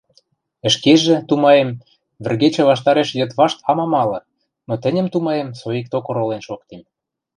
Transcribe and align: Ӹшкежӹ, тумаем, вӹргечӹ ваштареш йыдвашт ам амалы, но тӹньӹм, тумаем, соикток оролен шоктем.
Ӹшкежӹ, 0.67 1.15
тумаем, 1.27 1.69
вӹргечӹ 2.23 2.63
ваштареш 2.69 3.09
йыдвашт 3.19 3.57
ам 3.71 3.79
амалы, 3.85 4.19
но 4.67 4.73
тӹньӹм, 4.81 5.07
тумаем, 5.13 5.49
соикток 5.59 6.05
оролен 6.11 6.41
шоктем. 6.47 6.81